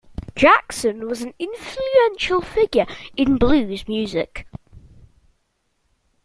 Jackson 0.35 1.05
was 1.07 1.21
an 1.21 1.35
influential 1.37 2.41
figure 2.41 2.87
in 3.15 3.37
blues 3.37 3.87
music. 3.87 4.47